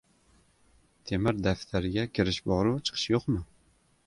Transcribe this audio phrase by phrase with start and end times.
[1.11, 3.45] «Temir daftar»ga kirish boru, chiqish yo‘qmi?